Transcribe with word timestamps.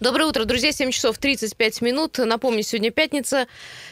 Доброе 0.00 0.24
утро, 0.24 0.46
друзья. 0.46 0.72
7 0.72 0.92
часов 0.92 1.18
35 1.18 1.82
минут. 1.82 2.16
Напомню, 2.16 2.62
сегодня 2.62 2.90
пятница. 2.90 3.46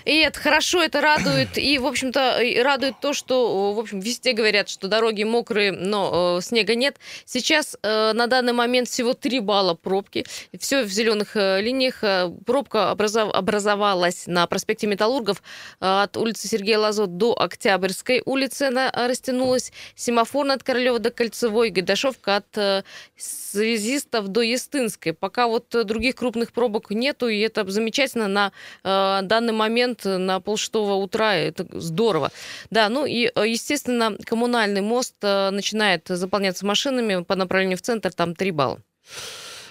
И 0.07 0.17
это 0.17 0.41
хорошо, 0.41 0.83
это 0.83 1.03
радует. 1.03 1.59
И, 1.59 1.79
в 1.79 1.87
общем-то, 1.87 2.41
радует 2.65 2.95
то, 3.03 3.13
что, 3.13 3.75
в 3.75 3.79
общем, 3.79 4.01
везде 4.01 4.33
говорят, 4.33 4.71
что 4.71 4.89
дороги 4.89 5.25
мокрые, 5.25 5.71
но 5.71 6.39
э, 6.39 6.43
снега 6.43 6.77
нет. 6.77 6.97
Сейчас 7.27 7.77
э, 7.83 8.13
на 8.15 8.27
данный 8.27 8.55
момент 8.55 8.89
всего 8.89 9.13
3 9.13 9.41
балла 9.41 9.75
пробки. 9.75 10.25
Все 10.59 10.83
в 10.85 10.89
зеленых 10.89 11.37
э, 11.37 11.61
линиях. 11.61 12.03
Э, 12.03 12.33
пробка 12.47 12.91
образов, 12.93 13.31
образовалась 13.35 14.27
на 14.27 14.47
проспекте 14.47 14.87
Металлургов 14.87 15.43
э, 15.81 16.03
от 16.05 16.17
улицы 16.17 16.49
Сергея 16.49 16.79
Лазот 16.79 17.19
до 17.19 17.39
Октябрьской 17.39 18.23
улицы. 18.25 18.63
Она 18.63 18.91
растянулась. 18.95 19.73
Семафор 19.95 20.49
от 20.49 20.63
Королева 20.63 21.01
до 21.01 21.11
Кольцевой. 21.11 21.69
Гайдашовка 21.69 22.37
от 22.37 22.57
э, 22.57 22.83
Связистов 23.15 24.29
до 24.29 24.41
Естынской. 24.41 25.13
Пока 25.13 25.49
вот 25.49 25.69
других 25.99 26.15
крупных 26.15 26.53
пробок 26.53 26.91
нету, 26.91 27.29
и 27.29 27.41
это 27.41 27.69
замечательно 27.69 28.29
на 28.29 28.53
э, 28.85 29.21
данный 29.23 29.53
момент 29.53 29.69
момент 29.69 30.05
на 30.05 30.41
полшестого 30.41 30.95
утра. 30.95 31.35
Это 31.35 31.67
здорово. 31.73 32.31
Да, 32.71 32.89
ну 32.89 33.07
и, 33.07 33.31
э, 33.35 33.49
естественно, 33.49 34.17
коммунальный 34.25 34.81
мост 34.81 35.15
э, 35.23 35.51
начинает 35.51 36.09
заполняться 36.09 36.67
машинами 36.67 37.25
по 37.25 37.35
направлению 37.35 37.77
в 37.79 37.83
центр, 37.83 38.13
там 38.13 38.35
3 38.35 38.51
балла. 38.51 38.79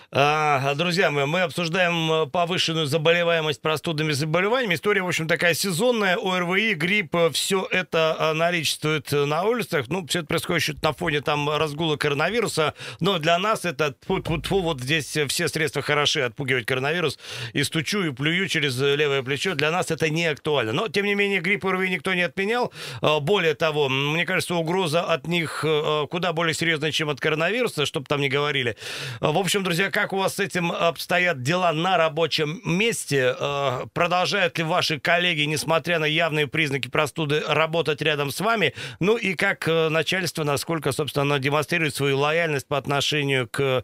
А, 0.09 0.73
друзья 0.75 1.11
мои, 1.11 1.25
мы 1.25 1.41
обсуждаем 1.41 2.09
э, 2.09 2.25
повышенную 2.27 2.85
заболеваемость 2.85 3.61
простудными 3.61 4.13
заболеваниями. 4.13 4.75
История, 4.75 5.01
в 5.01 5.07
общем, 5.07 5.27
такая 5.27 5.53
сезонная. 5.53 6.15
ОРВИ, 6.15 6.75
грипп, 6.75 7.13
э, 7.13 7.29
все 7.31 7.67
это 7.69 8.15
э, 8.17 8.31
наличествует 8.31 9.11
на 9.11 9.43
улицах. 9.43 9.89
Ну, 9.89 10.07
все 10.07 10.19
это 10.19 10.29
происходит 10.29 10.81
на 10.81 10.93
фоне 10.93 11.19
там 11.19 11.49
разгула 11.49 11.97
коронавируса. 11.97 12.73
Но 13.01 13.19
для 13.19 13.37
нас 13.37 13.65
это 13.65 13.95
вот 14.07 14.79
здесь 14.79 15.17
все 15.27 15.49
средства 15.49 15.81
хороши 15.81 16.21
отпугивать 16.21 16.65
коронавирус. 16.65 17.19
И 17.51 17.65
стучу, 17.65 18.03
и 18.03 18.13
плюю 18.13 18.47
через 18.47 18.79
левое 18.79 19.23
плечо. 19.23 19.55
Для 19.55 19.71
нас 19.71 19.91
это 19.91 20.09
не 20.09 20.25
актуально. 20.27 20.71
Но, 20.71 20.87
тем 20.87 21.05
не 21.05 21.15
менее, 21.15 21.41
грипп 21.41 21.65
ОРВИ 21.65 21.89
никто 21.89 22.13
не 22.13 22.21
отменял. 22.21 22.71
Более 23.01 23.55
того, 23.55 23.89
мне 23.89 24.25
кажется, 24.25 24.55
угроза 24.55 25.01
от 25.01 25.27
них 25.27 25.65
куда 26.09 26.31
более 26.31 26.53
серьезная, 26.53 26.93
чем 26.93 27.09
от 27.09 27.19
коронавируса, 27.19 27.85
чтобы 27.85 28.05
там 28.05 28.21
не 28.21 28.29
говорили. 28.29 28.77
В 29.19 29.37
общем, 29.37 29.63
друзья, 29.63 29.91
как 29.97 30.13
у 30.13 30.17
вас 30.17 30.35
с 30.35 30.39
этим 30.39 30.71
обстоят 30.71 31.41
дела 31.41 31.73
на 31.73 31.97
рабочем 31.97 32.61
месте? 32.63 33.35
Э, 33.39 33.87
продолжают 33.93 34.55
ли 34.59 34.63
ваши 34.63 34.99
коллеги, 34.99 35.41
несмотря 35.41 35.97
на 35.97 36.05
явные 36.05 36.45
признаки 36.45 36.87
простуды, 36.87 37.41
работать 37.47 37.99
рядом 38.03 38.29
с 38.29 38.39
вами? 38.39 38.75
Ну 38.99 39.17
и 39.17 39.33
как 39.33 39.67
э, 39.67 39.89
начальство, 39.89 40.43
насколько, 40.43 40.91
собственно, 40.91 41.23
оно 41.23 41.37
демонстрирует 41.39 41.95
свою 41.95 42.19
лояльность 42.19 42.67
по 42.67 42.77
отношению 42.77 43.47
к 43.47 43.83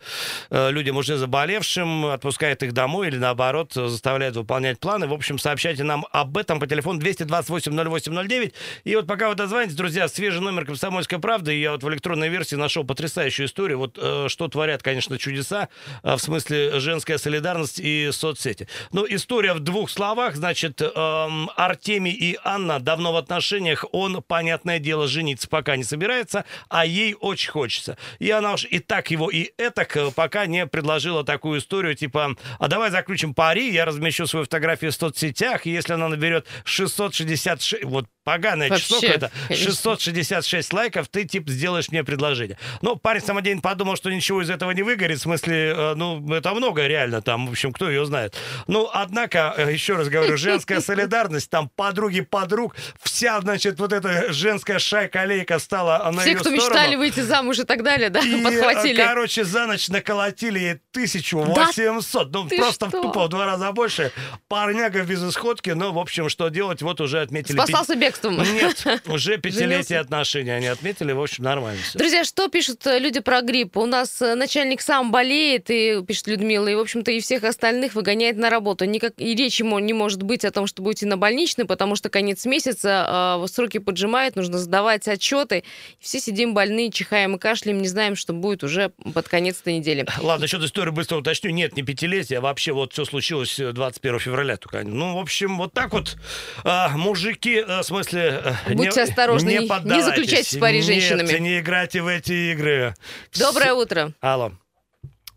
э, 0.51 0.69
людям 0.69 0.97
уже 0.97 1.17
заболевшим, 1.17 2.05
отпускает 2.05 2.61
их 2.61 2.73
домой 2.73 3.07
или, 3.07 3.17
наоборот, 3.17 3.73
заставляет 3.73 4.35
выполнять 4.35 4.79
планы? 4.79 5.07
В 5.07 5.13
общем, 5.13 5.39
сообщайте 5.39 5.83
нам 5.83 6.05
об 6.11 6.37
этом 6.37 6.59
по 6.59 6.67
телефону 6.67 6.99
228-08-09. 6.99 8.53
И 8.83 8.95
вот 8.95 9.07
пока 9.07 9.29
вы 9.29 9.33
дозвонитесь, 9.33 9.75
друзья, 9.75 10.07
свежий 10.07 10.41
номер 10.41 10.65
«Комсомольской 10.65 11.17
правды». 11.17 11.59
Я 11.59 11.71
вот 11.71 11.81
в 11.81 11.89
электронной 11.89 12.29
версии 12.29 12.53
нашел 12.53 12.83
потрясающую 12.83 13.47
историю. 13.47 13.79
Вот 13.79 13.97
что 14.29 14.47
творят, 14.47 14.83
конечно, 14.83 15.17
чудеса. 15.17 15.69
А, 16.03 16.17
в 16.17 16.21
смысле 16.21 16.79
женская 16.79 17.17
солидарность 17.17 17.79
и 17.79 18.09
соцсети. 18.11 18.67
Ну, 18.91 19.05
история 19.09 19.53
в 19.53 19.61
двух 19.61 19.89
словах. 19.89 20.35
Значит, 20.35 20.81
эм, 20.81 21.49
Артемий 21.55 22.11
и 22.11 22.37
Анна 22.43 22.79
давно 22.79 23.13
в 23.13 23.15
отношениях. 23.17 23.85
Он, 23.93 24.21
понятное 24.21 24.79
дело, 24.79 25.07
жениться 25.07 25.47
пока 25.47 25.77
не 25.77 25.83
собирается, 25.83 26.43
а 26.67 26.85
ей 26.85 27.15
очень 27.19 27.51
хочется. 27.51 27.97
И 28.19 28.29
она 28.29 28.53
уж 28.53 28.65
и 28.65 28.79
так 28.79 29.11
его, 29.11 29.29
и 29.29 29.51
этак 29.57 29.95
э, 29.95 30.11
пока 30.13 30.45
не 30.45 30.67
предложила 30.67 31.23
такую 31.23 31.59
историю, 31.59 31.95
типа, 31.95 32.35
а 32.59 32.67
давай 32.67 32.91
заключим 32.91 33.33
пари, 33.33 33.71
я 33.71 33.85
размещу 33.85 34.27
свою 34.27 34.43
фотографию 34.45 34.91
в 34.91 34.95
соцсетях, 34.95 35.65
и 35.65 35.71
если 35.71 35.93
она 35.93 36.09
наберет 36.09 36.47
666, 36.65 37.85
вот 37.85 38.07
поганое 38.23 38.69
Вообще, 38.69 38.85
число 38.85 38.99
это 39.01 39.31
666 39.49 40.73
лайков, 40.73 41.07
ты, 41.09 41.25
типа, 41.25 41.51
сделаешь 41.51 41.89
мне 41.89 42.03
предложение. 42.03 42.57
Но 42.81 42.95
парень 42.95 43.21
самодельный 43.21 43.61
подумал, 43.61 43.95
что 43.95 44.09
ничего 44.11 44.41
из 44.41 44.49
этого 44.49 44.71
не 44.71 44.83
выгорит, 44.83 45.19
в 45.19 45.21
смысле, 45.21 45.73
э, 45.75 45.93
ну, 45.95 46.33
это 46.33 46.53
много 46.53 46.85
реально 46.87 47.21
там, 47.21 47.47
в 47.47 47.51
общем, 47.51 47.71
кто 47.71 47.89
ее 47.89 48.05
знает. 48.05 48.35
Ну, 48.67 48.89
однако, 48.91 49.53
э, 49.57 49.73
еще 49.73 49.95
раз 49.95 50.09
говорю, 50.09 50.37
женская 50.37 50.81
солидарность, 50.81 51.49
там 51.49 51.69
подруги 51.75 52.21
подруг, 52.21 52.75
вся, 53.01 53.39
значит, 53.41 53.79
вот 53.79 53.93
эта 53.93 54.31
женская 54.31 54.79
шайка-лейка 54.79 55.59
стала 55.59 56.09
на 56.11 56.21
Все, 56.21 56.31
ее 56.31 56.35
кто 56.37 56.49
сторону. 56.49 56.65
мечтали 56.65 56.95
выйти 56.95 57.19
замуж 57.19 57.59
и 57.59 57.63
так 57.63 57.83
далее, 57.83 58.09
да, 58.09 58.19
и, 58.19 58.39
э, 58.39 58.43
подхватили. 58.43 59.01
короче, 59.01 59.43
за 59.43 59.67
ночь 59.67 59.89
наколотили 59.89 60.59
ей 60.59 60.73
1800. 60.91 62.31
Да 62.31 62.39
ну, 62.39 62.49
просто 62.49 62.89
что? 62.89 63.01
тупо 63.01 63.25
в 63.25 63.29
два 63.29 63.45
раза 63.45 63.71
больше. 63.71 64.11
Парняга 64.47 65.03
без 65.03 65.23
исходки, 65.23 65.71
но, 65.71 65.91
в 65.91 65.99
общем, 65.99 66.29
что 66.29 66.49
делать, 66.49 66.81
вот 66.81 67.01
уже 67.01 67.21
отметили... 67.21 67.55
Спасался 67.55 67.95
бегством. 68.13 68.37
Нет, 68.37 69.01
уже 69.07 69.37
пятилетие 69.37 69.99
отношений 69.99 70.51
они 70.51 70.67
отметили, 70.67 71.11
в 71.11 71.21
общем, 71.21 71.43
нормально 71.43 71.81
все. 71.81 71.97
Друзья, 71.97 72.23
что 72.23 72.47
пишут 72.47 72.85
люди 72.85 73.19
про 73.19 73.41
грипп? 73.41 73.77
У 73.77 73.85
нас 73.85 74.19
начальник 74.19 74.81
сам 74.81 75.11
болеет, 75.11 75.69
и 75.69 76.03
пишет 76.05 76.27
Людмила, 76.27 76.67
и, 76.67 76.75
в 76.75 76.79
общем-то, 76.79 77.11
и 77.11 77.19
всех 77.19 77.43
остальных 77.43 77.95
выгоняет 77.95 78.37
на 78.37 78.49
работу. 78.49 78.85
Никак, 78.85 79.13
и 79.17 79.35
речи 79.35 79.63
не 79.63 79.93
может 79.93 80.23
быть 80.23 80.45
о 80.45 80.51
том, 80.51 80.67
что 80.67 80.81
будете 80.81 81.05
на 81.05 81.17
больничный, 81.17 81.65
потому 81.65 81.95
что 81.95 82.09
конец 82.09 82.45
месяца, 82.45 83.39
э, 83.43 83.47
сроки 83.47 83.79
поджимают, 83.79 84.35
нужно 84.35 84.57
сдавать 84.57 85.07
отчеты. 85.07 85.63
Все 85.99 86.19
сидим 86.19 86.53
больные, 86.53 86.91
чихаем 86.91 87.35
и 87.35 87.39
кашляем, 87.39 87.81
не 87.81 87.87
знаем, 87.87 88.15
что 88.15 88.33
будет 88.33 88.63
уже 88.63 88.89
под 89.13 89.27
конец 89.27 89.61
этой 89.61 89.77
недели. 89.77 90.05
Ладно, 90.21 90.43
насчет 90.43 90.61
истории 90.61 90.91
быстро 90.91 91.17
уточню. 91.17 91.51
Нет, 91.51 91.75
не 91.75 91.83
пятилетие, 91.83 92.39
а 92.39 92.41
вообще 92.41 92.73
вот 92.73 92.93
все 92.93 93.05
случилось 93.05 93.57
21 93.57 94.19
февраля 94.19 94.57
только. 94.57 94.83
Ну, 94.83 95.15
в 95.15 95.19
общем, 95.19 95.57
вот 95.57 95.73
так 95.73 95.93
вот 95.93 96.17
э, 96.63 96.87
мужики, 96.95 97.63
э, 97.65 97.81
в 97.81 97.83
смысле... 98.03 98.41
Э, 98.43 98.73
Будьте 98.73 98.99
не, 98.99 99.03
осторожны, 99.03 99.49
не, 99.49 99.57
не, 99.59 99.65
в 99.67 100.59
паре 100.59 100.81
с 100.81 100.85
женщинами. 100.85 101.27
Нет, 101.27 101.39
не 101.39 101.59
играйте 101.59 102.01
в 102.01 102.07
эти 102.07 102.51
игры. 102.51 102.93
Доброе 103.37 103.73
утро. 103.73 104.11
Алло. 104.21 104.51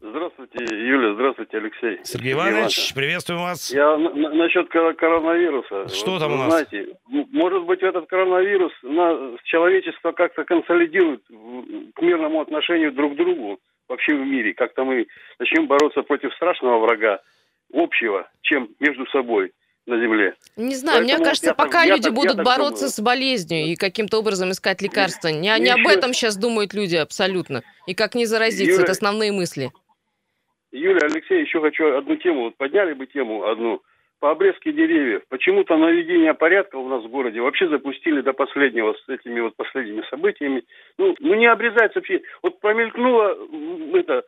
Здравствуйте, 0.00 0.64
Юля, 0.72 1.14
здравствуйте, 1.14 1.56
Алексей. 1.56 2.00
Сергей 2.04 2.34
Иванович, 2.34 2.94
приветствуем 2.94 3.40
вас. 3.40 3.72
Я 3.72 3.96
насчет 3.96 4.68
коронавируса. 4.68 5.88
Что 5.88 6.18
там 6.18 6.32
у 6.32 6.36
нас? 6.36 6.48
Знаете, 6.48 6.96
может 7.08 7.64
быть, 7.64 7.82
этот 7.82 8.06
коронавирус 8.06 8.72
на 8.82 9.36
человечество 9.44 10.12
как-то 10.12 10.44
консолидирует 10.44 11.22
к 11.94 12.02
мирному 12.02 12.40
отношению 12.40 12.92
друг 12.92 13.14
к 13.14 13.16
другу 13.16 13.58
вообще 13.88 14.14
в 14.14 14.24
мире. 14.24 14.54
Как-то 14.54 14.84
мы 14.84 15.06
начнем 15.38 15.66
бороться 15.66 16.02
против 16.02 16.32
страшного 16.34 16.78
врага 16.78 17.20
общего, 17.72 18.28
чем 18.42 18.68
между 18.78 19.06
собой 19.06 19.52
на 19.86 20.00
земле. 20.00 20.34
Не 20.56 20.74
знаю, 20.74 20.98
Поэтому 20.98 21.18
мне 21.18 21.24
кажется, 21.24 21.54
пока 21.54 21.82
так, 21.82 21.88
люди 21.88 22.02
так, 22.04 22.14
будут 22.14 22.36
бороться 22.42 22.86
думаю. 22.86 22.90
с 22.90 23.00
болезнью 23.00 23.66
и 23.66 23.76
каким-то 23.76 24.18
образом 24.18 24.50
искать 24.50 24.82
лекарства, 24.82 25.28
не, 25.28 25.58
не 25.60 25.70
об 25.70 25.86
этом 25.86 26.12
сейчас 26.12 26.36
думают 26.36 26.74
люди 26.74 26.96
абсолютно. 26.96 27.62
И 27.86 27.94
как 27.94 28.14
не 28.14 28.26
заразиться, 28.26 28.72
Юля, 28.72 28.82
это 28.82 28.92
основные 28.92 29.32
мысли. 29.32 29.70
Юлия, 30.72 31.06
Алексей, 31.06 31.40
еще 31.40 31.60
хочу 31.60 31.96
одну 31.96 32.16
тему. 32.16 32.44
Вот 32.44 32.56
подняли 32.56 32.92
бы 32.92 33.06
тему 33.06 33.44
одну. 33.44 33.80
По 34.18 34.30
обрезке 34.30 34.72
деревьев. 34.72 35.22
Почему-то 35.28 35.76
наведение 35.76 36.32
порядка 36.32 36.76
у 36.76 36.88
нас 36.88 37.04
в 37.04 37.08
городе 37.08 37.40
вообще 37.42 37.68
запустили 37.68 38.22
до 38.22 38.32
последнего 38.32 38.94
с 38.94 39.08
этими 39.10 39.40
вот 39.40 39.54
последними 39.56 40.02
событиями. 40.08 40.64
Ну, 40.96 41.14
ну 41.20 41.34
не 41.34 41.46
обрезается 41.46 41.98
вообще. 41.98 42.22
Вот 42.42 42.58
промелькнуло 42.60 43.36
это 43.94 44.24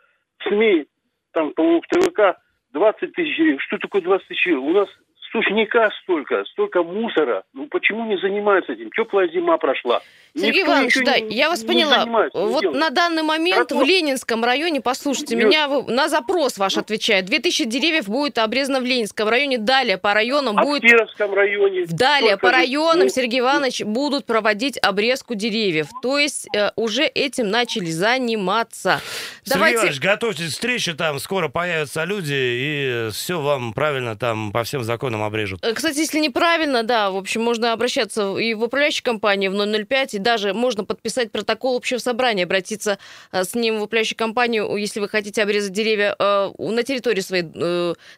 СМИ, 0.46 0.86
там, 1.32 1.52
по-моему, 1.52 1.82
ТВК 1.88 2.38
20 2.72 3.12
тысяч. 3.14 3.62
Что 3.62 3.78
такое 3.78 4.02
20 4.02 4.28
тысяч? 4.28 4.46
У 4.48 4.70
нас 4.72 4.88
сушняка 5.32 5.90
столько, 6.02 6.44
столько 6.46 6.82
мусора. 6.82 7.42
Ну 7.52 7.66
почему 7.66 8.04
не 8.06 8.16
занимаются 8.18 8.72
этим? 8.72 8.90
Теплая 8.90 9.28
зима 9.28 9.58
прошла. 9.58 10.00
Сергей 10.34 10.60
Никто 10.62 10.72
Иванович, 10.72 10.98
да, 11.04 11.18
не, 11.18 11.36
я 11.36 11.48
вас 11.48 11.64
поняла. 11.64 12.04
Вот 12.32 12.60
делает. 12.60 12.78
на 12.78 12.90
данный 12.90 13.22
момент 13.22 13.72
Раков... 13.72 13.82
в 13.82 13.86
Ленинском 13.86 14.44
районе, 14.44 14.80
послушайте 14.80 15.34
Нет. 15.36 15.46
меня, 15.46 15.68
на 15.68 16.08
запрос 16.08 16.58
ваш 16.58 16.76
отвечает. 16.76 17.24
2000 17.26 17.64
деревьев 17.64 18.08
будет 18.08 18.38
обрезано 18.38 18.80
в 18.80 18.84
Ленинском 18.84 19.28
районе. 19.28 19.58
Далее 19.58 19.98
по 19.98 20.14
районам 20.14 20.58
а 20.58 20.62
будет... 20.62 20.82
в 20.82 20.86
Кировском 20.86 21.34
районе. 21.34 21.86
Далее 21.86 22.36
по 22.36 22.50
районам, 22.50 23.04
ну, 23.04 23.08
Сергей 23.08 23.40
Иванович, 23.40 23.82
будут 23.82 24.26
проводить 24.26 24.78
обрезку 24.82 25.34
деревьев. 25.34 25.88
То 26.02 26.18
есть 26.18 26.46
э, 26.54 26.70
уже 26.76 27.04
этим 27.04 27.48
начали 27.48 27.86
заниматься. 27.86 29.00
Сергей 29.48 29.74
Иванович, 29.74 30.00
готовьтесь 30.00 30.50
к 30.50 30.52
встрече, 30.52 30.94
там 30.94 31.18
скоро 31.18 31.48
появятся 31.48 32.04
люди, 32.04 32.34
и 32.34 33.08
все 33.12 33.40
вам 33.40 33.72
правильно 33.72 34.16
там 34.16 34.52
по 34.52 34.64
всем 34.64 34.84
законам 34.84 35.22
обрежут. 35.22 35.64
Э, 35.64 35.72
кстати, 35.72 35.98
если 35.98 36.18
неправильно, 36.18 36.82
да, 36.82 37.10
в 37.10 37.16
общем, 37.16 37.42
можно 37.42 37.72
обращаться 37.72 38.36
и 38.36 38.54
в 38.54 38.62
управляющую 38.62 39.04
компанию 39.04 39.50
в 39.50 39.86
005, 39.86 40.14
и 40.14 40.18
даже 40.18 40.54
можно 40.54 40.84
подписать 40.84 41.32
протокол 41.32 41.76
общего 41.76 41.98
собрания, 41.98 42.44
обратиться 42.44 42.98
э, 43.32 43.44
с 43.44 43.54
ним 43.54 43.78
в 43.78 43.82
управляющую 43.82 44.16
компанию, 44.16 44.76
если 44.76 45.00
вы 45.00 45.08
хотите 45.08 45.42
обрезать 45.42 45.72
деревья 45.72 46.14
э, 46.18 46.50
на 46.58 46.82
территории 46.82 47.20
своей 47.20 47.44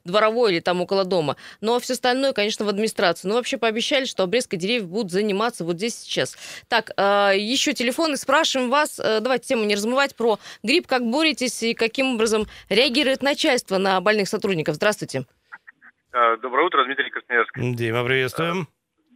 дворовой 0.05 0.53
или 0.53 0.61
там 0.61 0.81
около 0.81 1.05
дома. 1.05 1.37
Ну, 1.61 1.77
а 1.77 1.81
все 1.81 1.95
остальное, 1.95 2.33
конечно, 2.33 2.65
в 2.65 2.69
администрацию. 2.69 3.31
Ну, 3.31 3.37
вообще 3.37 3.57
пообещали, 3.57 4.05
что 4.05 4.23
обрезкой 4.23 4.59
деревьев 4.59 4.89
будут 4.89 5.13
заниматься 5.13 5.65
вот 5.65 5.77
здесь 5.77 5.99
сейчас. 5.99 6.37
Так, 6.69 6.91
еще 6.97 7.73
телефоны, 7.73 8.17
спрашиваем 8.17 8.71
вас, 8.71 8.97
давайте 8.97 9.49
тему 9.49 9.65
не 9.65 9.75
размывать, 9.75 10.15
про 10.15 10.39
грипп, 10.63 10.87
как 10.87 11.03
боретесь 11.21 11.63
и 11.63 11.75
каким 11.75 12.15
образом 12.15 12.47
реагирует 12.71 13.23
начальство 13.23 13.77
на 13.77 14.01
больных 14.01 14.27
сотрудников. 14.29 14.77
Здравствуйте. 14.77 15.27
А, 16.13 16.37
доброе 16.39 16.67
утро, 16.67 16.85
Дмитрий 16.85 17.11
Красноярск. 17.11 17.53
Дима, 17.57 18.05
приветствуем. 18.05 18.67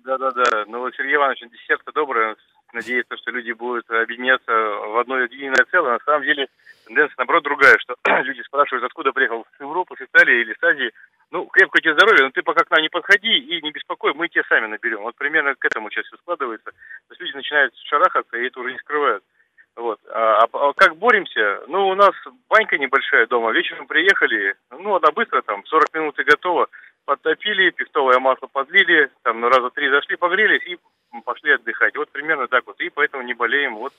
Да-да-да. 0.04 0.64
Ну, 0.66 0.90
Сергей 0.92 1.16
Иванович, 1.16 1.44
сердце 1.66 1.90
доброе. 1.94 2.36
Надеется, 2.74 3.16
что 3.16 3.30
люди 3.30 3.52
будут 3.52 3.88
объединяться 3.88 4.52
в 4.52 4.98
одно 4.98 5.20
единое 5.20 5.64
целое. 5.70 5.92
На 5.92 6.04
самом 6.04 6.24
деле, 6.24 6.48
тенденция, 6.86 7.14
наоборот, 7.18 7.44
другая, 7.44 7.78
что 7.78 7.94
люди 8.22 8.42
спрашивают, 8.42 8.84
откуда 8.84 9.12
приехал 9.12 9.46
с 9.56 9.60
Европы, 9.60 9.94
с 9.96 10.02
Италии 10.02 10.42
или 10.42 10.52
с 10.52 10.62
Азии. 10.62 10.92
Ну, 11.30 11.46
крепкое 11.46 11.80
тебе 11.80 11.94
здоровье, 11.94 12.24
но 12.24 12.30
ты 12.30 12.42
пока 12.42 12.64
к 12.64 12.70
нам 12.70 12.82
не 12.82 12.90
подходи 12.90 13.38
и 13.38 13.62
не 13.62 13.70
беспокой, 13.70 14.12
мы 14.12 14.28
тебя 14.28 14.42
сами 14.48 14.66
наберем. 14.66 15.02
Вот 15.02 15.16
примерно 15.16 15.54
к 15.54 15.64
этому 15.64 15.88
сейчас 15.90 16.04
все 16.06 16.16
складывается. 16.18 16.70
То 16.70 17.10
есть 17.10 17.20
люди 17.20 17.36
начинают 17.36 17.74
шарахаться, 17.86 18.36
и 18.36 18.46
это 18.46 18.60
уже 18.60 18.72
не 18.72 18.78
скрывают. 18.78 19.24
Вот. 19.76 19.99
А, 20.09 20.44
а, 20.44 20.73
как 20.75 20.97
боремся? 20.97 21.62
Ну, 21.67 21.88
у 21.88 21.94
нас 21.94 22.12
банька 22.49 22.79
небольшая 22.79 23.26
дома. 23.26 23.50
Вечером 23.53 23.87
приехали, 23.87 24.55
ну, 24.71 24.94
она 24.94 25.11
быстро, 25.11 25.43
там, 25.43 25.65
40 25.67 25.94
минут 25.94 26.19
и 26.19 26.25
готова. 26.25 26.69
Подтопили, 27.05 27.71
пихтовое 27.71 28.19
масло 28.19 28.47
подлили, 28.47 29.11
там, 29.23 29.41
ну, 29.41 29.49
раза 29.49 29.71
три 29.71 29.91
зашли, 29.91 30.17
погрелись 30.17 30.65
и 30.67 30.79
пошли 31.25 31.53
отдыхать. 31.53 31.97
Вот 31.97 32.11
примерно 32.11 32.47
так 32.47 32.67
вот. 32.67 32.81
И 32.81 32.88
поэтому 32.88 33.25
не 33.25 33.35
болеем. 33.35 33.76
Вот 33.76 33.93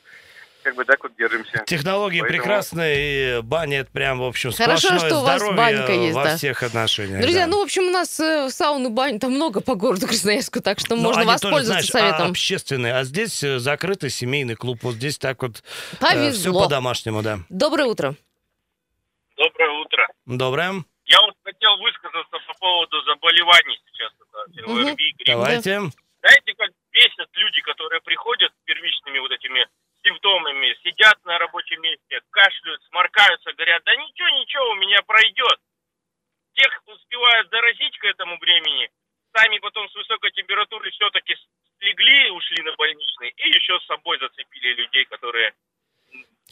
как 0.66 0.76
бы 0.76 0.84
так 0.84 1.04
вот 1.04 1.16
держимся. 1.16 1.64
Технологии 1.68 2.22
Поэтому... 2.22 2.40
прекрасные, 2.40 3.38
и 3.38 3.42
баня 3.44 3.82
это 3.82 3.92
прям, 3.92 4.18
в 4.20 4.24
общем, 4.24 4.52
Хорошо, 4.52 4.98
что 4.98 5.20
у 5.20 5.22
вас 5.22 5.40
банька 5.56 5.94
есть, 5.94 6.16
во 6.16 6.24
да. 6.24 6.38
всех 6.38 6.64
отношениях. 6.64 7.22
Друзья, 7.22 7.46
да. 7.46 7.52
ну, 7.52 7.60
в 7.60 7.64
общем, 7.66 7.84
у 7.84 7.92
нас 7.92 8.20
э, 8.20 8.50
сауны, 8.50 8.90
бань 8.90 9.20
там 9.20 9.34
много 9.34 9.62
по 9.62 9.76
городу 9.76 10.08
Красноярску, 10.08 10.62
так 10.62 10.80
что 10.80 10.96
Но 10.96 11.04
ну, 11.04 11.08
можно 11.10 11.24
воспользоваться 11.24 11.72
тоже, 11.72 11.86
знаешь, 11.86 11.86
советом. 11.86 12.28
А, 12.28 12.30
общественные, 12.32 12.96
а 12.96 13.04
здесь 13.04 13.44
э, 13.44 13.60
закрытый 13.60 14.10
семейный 14.10 14.56
клуб, 14.56 14.80
вот 14.82 14.96
здесь 14.96 15.20
так 15.20 15.44
вот 15.44 15.64
э, 16.02 16.32
все 16.32 16.52
по-домашнему, 16.52 17.22
да. 17.22 17.42
Доброе 17.50 17.86
утро. 17.86 18.16
Доброе 19.38 19.70
утро. 19.82 20.08
Доброе. 20.26 20.84
Я 21.06 21.22
вот 21.22 21.36
хотел 21.44 21.78
высказаться 21.78 22.38
по 22.48 22.54
поводу 22.60 23.04
заболеваний 23.04 23.80
сейчас. 23.86 24.12
Это, 24.58 24.72
угу. 24.72 24.98
Давайте. 25.28 25.82
Знаете, 26.22 26.54
как 26.58 26.72
бесят 26.92 27.30
люди, 27.34 27.62
которые 27.62 28.02
приходят 28.02 28.50
с 28.50 28.66
первичными 28.66 29.20
вот 29.20 29.30
этими 29.30 29.68
симптомами, 30.36 30.76
сидят 30.84 31.18
на 31.26 31.38
рабочем 31.38 31.82
месте, 31.82 32.20
кашляют, 32.32 32.82
сморкаются, 32.90 33.54
говорят, 33.54 33.82
да 33.86 33.96
ничего, 33.96 34.30
ничего, 34.30 34.70
у 34.72 34.76
меня 34.76 35.02
пройдет. 35.06 35.60
Тех 36.54 36.82
успевают 36.86 37.50
заразить 37.50 37.98
к 37.98 38.04
этому 38.06 38.38
времени, 38.40 38.90
сами 39.36 39.60
потом 39.60 39.90
с 39.90 39.96
высокой 39.96 40.32
температурой 40.32 40.92
все-таки 40.92 41.36
слегли, 41.80 42.30
ушли 42.32 42.64
на 42.64 42.74
больничный, 42.76 43.34
и 43.36 43.50
еще 43.50 43.80
с 43.80 43.86
собой 43.86 44.18
зацепили 44.20 44.74
людей, 44.74 45.06
которые 45.06 45.54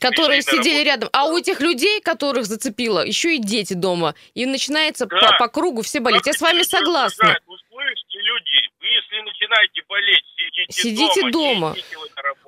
Которые 0.01 0.41
сидели 0.41 0.83
рядом. 0.83 1.07
А 1.13 1.25
у 1.25 1.37
этих 1.37 1.61
людей, 1.61 2.01
которых 2.01 2.45
зацепило, 2.45 3.05
еще 3.05 3.35
и 3.35 3.39
дети 3.39 3.73
дома. 3.73 4.15
И 4.33 4.45
начинается 4.45 5.05
да. 5.05 5.19
по, 5.19 5.37
по 5.37 5.47
кругу 5.47 5.83
все 5.83 5.99
болеть. 5.99 6.23
Как 6.23 6.33
Я 6.33 6.33
с 6.33 6.41
вами 6.41 6.63
согласна. 6.63 7.37
Услышьте, 7.45 8.19
люди, 8.19 8.69
вы 8.81 8.87
если 8.87 9.21
начинаете 9.21 9.83
болеть, 9.87 10.25
сидите, 10.35 10.73
сидите 10.73 11.21
дома. 11.31 11.31
дома. 11.31 11.75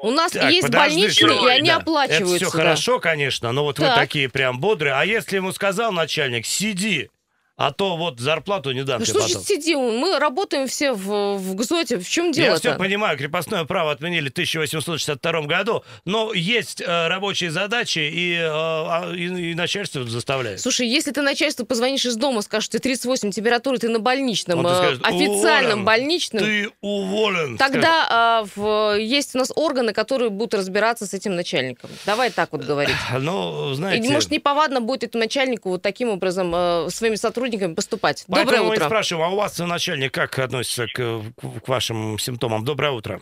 У 0.05 0.11
нас 0.11 0.33
так, 0.33 0.51
есть 0.51 0.69
больничные, 0.69 1.45
и 1.45 1.49
они 1.49 1.69
да. 1.69 1.77
оплачиваются. 1.77 2.35
Это 2.35 2.45
все 2.45 2.57
да. 2.57 2.63
хорошо, 2.63 2.99
конечно, 2.99 3.51
но 3.51 3.63
вот 3.63 3.77
так. 3.77 3.89
вы 3.89 3.99
такие 3.99 4.29
прям 4.29 4.59
бодрые. 4.59 4.93
А 4.93 5.03
если 5.03 5.37
ему 5.37 5.51
сказал 5.51 5.91
начальник, 5.91 6.45
сиди, 6.45 7.09
а 7.57 7.71
то 7.71 7.95
вот 7.95 8.19
зарплату 8.19 8.71
не 8.71 8.83
дам 8.83 8.99
ну, 8.99 9.05
тебе 9.05 9.19
что 9.19 9.27
потом. 9.27 9.43
сидим? 9.43 9.79
Мы 9.79 10.19
работаем 10.19 10.67
все 10.67 10.91
в, 10.91 11.37
в 11.37 11.55
ГЗОТе. 11.55 11.99
В 11.99 12.09
чем 12.09 12.31
дело 12.33 12.53
Я 12.53 12.55
все 12.55 12.75
понимаю, 12.75 13.17
крепостное 13.17 13.63
право 13.63 13.91
отменили 13.91 14.27
в 14.27 14.31
1862 14.31 15.41
году, 15.43 15.83
но 16.03 16.33
есть 16.33 16.81
э, 16.81 17.07
рабочие 17.07 17.51
задачи, 17.51 17.99
и, 17.99 18.33
э, 18.33 18.45
а, 18.45 19.13
и, 19.15 19.51
и 19.51 19.55
начальство 19.55 20.03
заставляет. 20.03 20.59
Слушай, 20.59 20.87
если 20.87 21.11
ты 21.11 21.21
начальству 21.21 21.65
позвонишь 21.65 22.05
из 22.05 22.17
дома, 22.17 22.41
скажешь, 22.41 22.67
ты 22.69 22.79
38 22.79 23.31
температуры, 23.31 23.77
ты 23.77 23.87
на 23.87 23.99
больничном, 23.99 24.59
Он 24.59 24.67
э, 24.67 24.75
скажет, 24.75 25.05
официальном 25.05 25.79
уволен, 25.79 25.85
больничном. 25.85 26.43
Ты 26.43 26.69
уволен. 26.81 27.57
Тогда 27.57 28.41
э, 28.43 28.47
в, 28.55 28.97
есть 28.99 29.33
у 29.33 29.37
нас 29.37 29.53
органы, 29.55 29.93
которые 29.93 30.29
будут 30.29 30.55
разбираться 30.55 31.05
с 31.05 31.13
этим 31.13 31.35
начальником. 31.35 31.89
Давай 32.05 32.31
так 32.31 32.49
вот 32.51 32.65
говорить. 32.65 32.95
Ну, 33.17 33.73
знаете... 33.73 34.05
И, 34.05 34.11
может, 34.11 34.29
неповадно 34.29 34.81
будет 34.81 35.05
этому 35.05 35.23
начальнику 35.23 35.69
вот 35.69 35.81
таким 35.81 36.09
образом 36.09 36.51
э, 36.53 36.89
своими 36.89 37.15
сотрудниками 37.15 37.44
сотрудниками 37.45 37.75
поступать. 37.75 38.25
Поэтому 38.27 38.57
Доброе 38.57 38.71
утро. 38.71 38.83
мы 38.83 38.89
спрашиваем, 38.89 39.25
а 39.25 39.33
у 39.33 39.37
вас 39.37 39.59
начальник 39.59 40.13
как 40.13 40.39
относится 40.39 40.87
к, 40.87 41.21
к 41.63 41.67
вашим 41.67 42.17
симптомам? 42.17 42.63
Доброе 42.63 42.91
утро. 42.91 43.19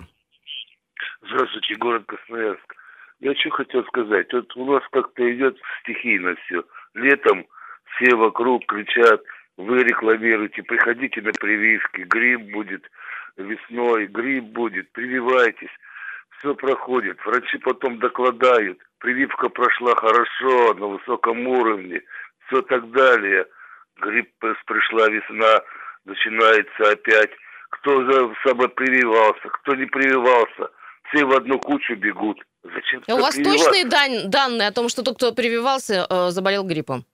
Здравствуйте, 1.21 1.75
город 1.75 2.03
Красноярск. 2.05 2.75
Я 3.19 3.35
что 3.35 3.49
хотел 3.51 3.83
сказать. 3.85 4.31
Вот 4.33 4.55
у 4.55 4.65
нас 4.71 4.83
как-то 4.91 5.33
идет 5.33 5.57
стихийно 5.81 6.35
все. 6.45 6.63
Летом 6.93 7.45
все 7.95 8.15
вокруг 8.15 8.65
кричат, 8.65 9.21
вы 9.57 9.83
рекламируете, 9.83 10.63
приходите 10.63 11.21
на 11.21 11.31
прививки, 11.31 12.01
грипп 12.01 12.51
будет 12.51 12.83
весной, 13.37 14.07
грипп 14.07 14.45
будет, 14.45 14.91
прививайтесь. 14.91 15.69
Все 16.39 16.53
проходит. 16.55 17.17
Врачи 17.25 17.57
потом 17.59 17.99
докладают, 17.99 18.79
прививка 18.99 19.49
прошла 19.49 19.95
хорошо, 19.95 20.73
на 20.73 20.87
высоком 20.87 21.47
уровне, 21.47 22.01
все 22.47 22.61
так 22.63 22.89
далее– 22.91 23.45
грипп 24.03 24.29
пришла 24.65 25.07
весна, 25.09 25.61
начинается 26.05 26.91
опять. 26.91 27.31
Кто 27.71 28.11
за 28.11 28.33
собой 28.45 28.69
прививался, 28.69 29.49
кто 29.49 29.75
не 29.75 29.85
прививался, 29.85 30.69
все 31.09 31.25
в 31.25 31.31
одну 31.31 31.59
кучу 31.59 31.95
бегут. 31.95 32.39
Зачем 32.63 33.01
а 33.07 33.15
у 33.15 33.19
вас 33.19 33.35
точные 33.35 33.85
дан- 33.85 34.29
данные 34.29 34.67
о 34.67 34.71
том, 34.71 34.89
что 34.89 35.03
тот, 35.03 35.17
кто 35.17 35.33
прививался, 35.33 36.05
э, 36.09 36.29
заболел 36.29 36.63
гриппом? 36.63 37.05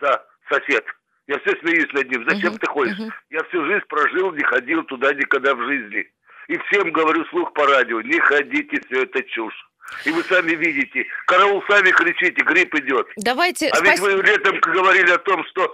Да, 0.00 0.24
сосед. 0.48 0.84
Я 1.26 1.38
все 1.40 1.56
смеюсь 1.60 1.92
над 1.92 2.10
ним. 2.10 2.28
Зачем 2.28 2.52
uh-huh, 2.52 2.58
ты 2.58 2.66
ходишь? 2.66 2.98
Uh-huh. 2.98 3.10
Я 3.30 3.42
всю 3.44 3.64
жизнь 3.64 3.84
прожил, 3.88 4.32
не 4.32 4.42
ходил 4.42 4.84
туда 4.84 5.12
никогда 5.14 5.54
в 5.54 5.64
жизни. 5.66 6.06
И 6.48 6.58
всем 6.58 6.92
говорю 6.92 7.24
слух 7.26 7.52
по 7.54 7.66
радио, 7.66 8.00
не 8.02 8.18
ходите, 8.18 8.80
все 8.86 9.04
это 9.04 9.22
чушь. 9.22 9.54
И 10.04 10.10
вы 10.10 10.22
сами 10.24 10.52
видите, 10.52 11.06
караул 11.26 11.62
сами 11.68 11.90
кричите, 11.90 12.42
грипп 12.42 12.74
идет. 12.74 13.06
Давайте. 13.16 13.68
А 13.68 13.76
спас... 13.76 13.90
ведь 13.90 14.00
вы 14.00 14.22
летом 14.22 14.58
говорили 14.60 15.10
о 15.10 15.18
том, 15.18 15.44
что 15.46 15.72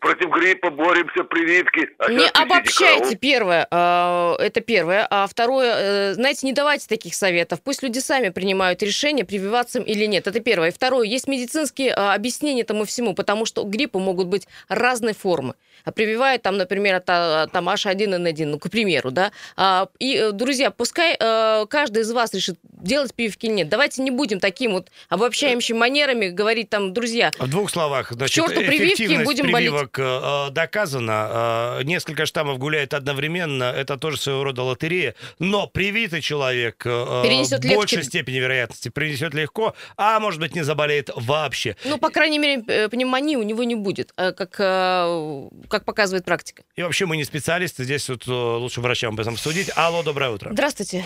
против 0.00 0.30
гриппа 0.30 0.70
боремся, 0.70 1.24
прививки. 1.24 1.90
А 1.98 2.10
не 2.10 2.28
обобщайте, 2.28 2.98
караул. 2.98 3.16
первое, 3.20 3.68
э, 3.70 4.34
это 4.38 4.60
первое. 4.60 5.06
А 5.10 5.26
второе, 5.26 5.74
э, 5.76 6.14
знаете, 6.14 6.46
не 6.46 6.52
давайте 6.52 6.86
таких 6.86 7.14
советов. 7.14 7.60
Пусть 7.62 7.82
люди 7.82 7.98
сами 7.98 8.28
принимают 8.28 8.82
решение, 8.82 9.24
прививаться 9.24 9.80
им 9.80 9.84
или 9.84 10.06
нет. 10.06 10.26
Это 10.26 10.40
первое. 10.40 10.68
И 10.68 10.72
второе, 10.72 11.06
есть 11.06 11.28
медицинские 11.28 11.90
э, 11.90 11.92
объяснения 11.92 12.62
этому 12.62 12.84
всему, 12.84 13.14
потому 13.14 13.46
что 13.46 13.64
гриппы 13.64 13.98
могут 13.98 14.28
быть 14.28 14.46
разной 14.68 15.14
формы. 15.14 15.54
А 15.84 15.92
прививают 15.92 16.42
там, 16.42 16.56
например, 16.56 17.00
там 17.00 17.68
H1N1, 17.68 18.46
ну, 18.46 18.58
к 18.58 18.70
примеру, 18.70 19.10
да. 19.10 19.32
А, 19.56 19.88
и, 19.98 20.30
друзья, 20.32 20.70
пускай 20.70 21.16
каждый 21.16 22.02
из 22.02 22.12
вас 22.12 22.32
решит, 22.32 22.58
делать 22.62 23.14
прививки 23.14 23.46
нет. 23.54 23.68
Давайте 23.68 24.02
не 24.02 24.10
будем 24.10 24.40
таким 24.40 24.72
вот 24.72 24.90
обобщающими 25.08 25.76
манерами 25.76 26.28
говорить 26.28 26.70
там, 26.70 26.92
друзья. 26.92 27.30
В 27.38 27.48
двух 27.48 27.70
словах, 27.70 28.12
значит, 28.12 28.34
черту 28.34 28.60
прививки 28.60 29.24
будем 29.24 29.50
прививок 29.52 29.96
болеть. 29.96 30.22
Э, 30.22 30.50
доказано. 30.50 31.78
Э, 31.78 31.82
несколько 31.84 32.26
штаммов 32.26 32.58
гуляет 32.58 32.94
одновременно. 32.94 33.64
Это 33.64 33.96
тоже 33.96 34.18
своего 34.18 34.44
рода 34.44 34.62
лотерея. 34.62 35.14
Но 35.38 35.66
привитый 35.66 36.20
человек 36.20 36.82
э, 36.84 37.22
Перенесет 37.22 37.64
в 37.64 37.74
большей 37.74 38.02
степени 38.02 38.38
вероятности 38.38 38.88
принесет 38.88 39.34
легко, 39.34 39.74
а 39.96 40.20
может 40.20 40.40
быть 40.40 40.54
не 40.54 40.62
заболеет 40.62 41.10
вообще. 41.14 41.76
Ну, 41.84 41.98
по 41.98 42.10
крайней 42.10 42.38
мере, 42.38 42.88
пневмонии 42.88 43.36
у 43.36 43.42
него 43.42 43.64
не 43.64 43.74
будет, 43.74 44.12
как, 44.12 44.50
как 44.50 45.84
показывает 45.84 46.24
практика. 46.24 46.62
И 46.76 46.82
вообще 46.82 47.06
мы 47.06 47.16
не 47.16 47.24
специалисты, 47.24 47.84
здесь 47.84 48.08
вот 48.08 48.26
лучше 48.26 48.80
врачам 48.80 49.14
об 49.14 49.20
этом 49.20 49.36
судить. 49.36 49.70
Алло, 49.76 50.02
доброе 50.02 50.30
утро. 50.30 50.50
Здравствуйте. 50.52 51.04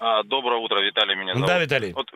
А, 0.00 0.22
доброе 0.22 0.58
утро, 0.58 0.80
Виталий 0.80 1.16
меня 1.16 1.34
зовут. 1.34 1.48
Да, 1.48 1.58
Виталий. 1.58 1.92
Вот 1.92 2.10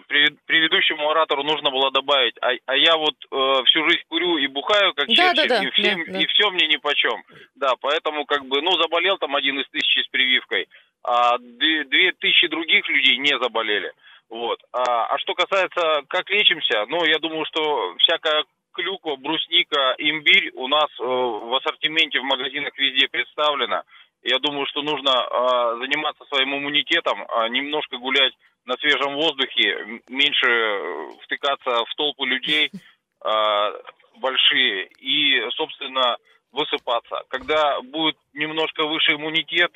предыдущему 0.47 1.11
оратору 1.11 1.43
нужно 1.43 1.71
было 1.71 1.91
добавить, 1.91 2.37
а, 2.41 2.51
а 2.67 2.77
я 2.77 2.97
вот 2.97 3.15
э, 3.31 3.65
всю 3.65 3.89
жизнь 3.89 4.03
курю 4.09 4.37
и 4.39 4.47
бухаю, 4.47 4.95
как 4.95 5.09
да, 5.09 5.15
черчилль, 5.15 5.49
да, 5.49 5.59
да, 5.59 5.65
и, 5.65 5.71
всем, 5.71 6.05
да, 6.05 6.13
да. 6.13 6.21
и 6.21 6.27
все 6.27 6.51
мне 6.51 6.67
ни 6.69 6.77
по 6.77 6.95
чем. 6.95 7.23
Да, 7.57 7.75
поэтому 7.81 8.25
как 8.25 8.45
бы, 8.47 8.63
ну, 8.63 8.73
заболел 8.81 9.19
там 9.19 9.35
один 9.35 9.59
из 9.59 9.69
тысячи 9.71 10.01
с 10.05 10.09
прививкой, 10.09 10.69
а 11.03 11.39
две, 11.39 11.85
две 11.85 12.13
тысячи 12.13 12.47
других 12.47 12.89
людей 12.89 13.19
не 13.19 13.37
заболели. 13.39 13.93
Вот. 14.29 14.61
А, 14.73 15.07
а 15.07 15.19
что 15.19 15.35
касается, 15.35 16.03
как 16.09 16.31
лечимся, 16.31 16.87
ну, 16.89 17.05
я 17.05 17.19
думаю, 17.19 17.45
что 17.47 17.97
всякая 17.99 18.45
клюква, 18.73 19.17
брусника, 19.17 19.95
имбирь 19.99 20.53
у 20.55 20.69
нас 20.69 20.89
э, 21.01 21.05
в 21.05 21.55
ассортименте 21.57 22.21
в 22.21 22.25
магазинах 22.25 22.77
везде 22.79 23.09
представлена. 23.09 23.83
Я 24.23 24.39
думаю, 24.39 24.67
что 24.67 24.83
нужно 24.83 25.11
э, 25.11 25.77
заниматься 25.81 26.25
своим 26.27 26.57
иммунитетом, 26.57 27.23
э, 27.23 27.49
немножко 27.49 27.99
гулять 27.99 28.33
на 28.65 28.77
свежем 28.77 29.17
воздухе, 29.17 30.01
меньше 30.09 30.47
э, 30.47 31.09
втыкаться 31.25 31.85
в 31.85 31.95
толпу 31.97 32.25
людей 32.25 32.71
э, 32.71 33.29
большие 34.21 34.87
и, 35.01 35.43
собственно, 35.57 36.17
высыпаться. 36.53 37.23
Когда 37.29 37.81
будет 37.81 38.17
немножко 38.35 38.87
выше 38.87 39.15
иммунитет, 39.15 39.73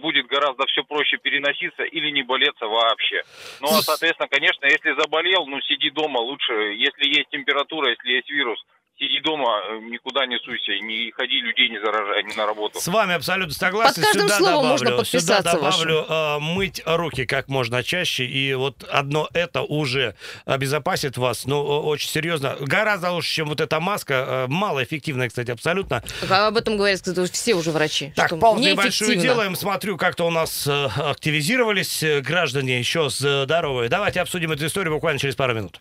будет 0.00 0.26
гораздо 0.26 0.66
все 0.66 0.82
проще 0.82 1.18
переноситься 1.18 1.84
или 1.84 2.10
не 2.10 2.24
болеться 2.24 2.66
вообще. 2.66 3.22
Ну, 3.60 3.68
а, 3.68 3.80
соответственно, 3.80 4.28
конечно, 4.28 4.66
если 4.66 5.00
заболел, 5.00 5.46
ну, 5.46 5.60
сиди 5.60 5.88
дома 5.90 6.18
лучше. 6.18 6.52
Если 6.74 7.06
есть 7.16 7.28
температура, 7.30 7.90
если 7.90 8.10
есть 8.10 8.28
вирус, 8.28 8.58
сиди 8.98 9.20
дома, 9.20 9.60
э, 9.68 9.78
никуда 9.90 10.26
не 10.26 10.38
суйся, 10.38 10.72
не 10.72 11.10
ходи, 11.12 11.40
людей 11.40 11.68
не 11.68 11.78
заражай, 11.78 12.24
не 12.24 12.34
на 12.34 12.46
работу. 12.46 12.80
С 12.80 12.88
вами 12.88 13.14
абсолютно 13.14 13.54
согласен. 13.54 13.94
Под 13.94 14.04
каждым 14.04 14.22
сюда 14.22 14.38
словом 14.38 14.54
добавлю, 14.54 14.70
можно 14.70 14.90
подписаться 14.96 15.36
Сюда 15.36 15.52
добавлю 15.52 16.06
э, 16.08 16.38
мыть 16.40 16.82
руки 16.86 17.26
как 17.26 17.48
можно 17.48 17.82
чаще, 17.82 18.24
и 18.24 18.54
вот 18.54 18.84
одно 18.84 19.28
это 19.34 19.62
уже 19.62 20.14
обезопасит 20.44 21.16
вас, 21.18 21.44
ну, 21.46 21.62
очень 21.62 22.08
серьезно. 22.08 22.56
Гораздо 22.60 23.10
лучше, 23.12 23.34
чем 23.34 23.48
вот 23.48 23.60
эта 23.60 23.80
маска, 23.80 24.14
э, 24.14 24.46
малоэффективная, 24.48 25.28
кстати, 25.28 25.50
абсолютно. 25.50 26.02
А 26.28 26.48
Об 26.48 26.56
этом 26.56 26.76
говорят, 26.76 27.00
кстати, 27.00 27.30
все 27.32 27.54
уже 27.54 27.70
врачи. 27.72 28.12
Так, 28.16 28.38
паузу 28.38 28.62
небольшую 28.62 29.16
делаем. 29.16 29.56
Смотрю, 29.56 29.96
как-то 29.96 30.26
у 30.26 30.30
нас 30.30 30.66
э, 30.66 30.86
активизировались 30.96 32.02
граждане 32.22 32.78
еще 32.78 33.10
здоровые. 33.10 33.88
Давайте 33.88 34.20
обсудим 34.20 34.52
эту 34.52 34.66
историю 34.66 34.94
буквально 34.94 35.18
через 35.18 35.34
пару 35.36 35.54
минут. 35.54 35.80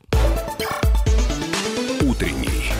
Утренний 2.01 2.54